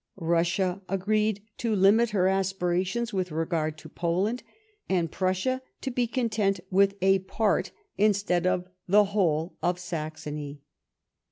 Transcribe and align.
Russia 0.17 0.81
agreed 0.89 1.43
to 1.59 1.75
limit 1.75 2.09
her 2.09 2.27
aspirations 2.27 3.13
with 3.13 3.31
regard 3.31 3.77
to 3.77 3.87
Poland, 3.87 4.41
and 4.89 5.11
Prussia 5.11 5.61
to 5.79 5.91
be 5.91 6.07
content 6.07 6.59
with 6.71 6.95
a 7.03 7.19
part, 7.19 7.69
instead 7.99 8.47
of 8.47 8.67
the 8.87 9.03
whole, 9.03 9.55
of 9.61 9.77
Saxony. 9.77 10.63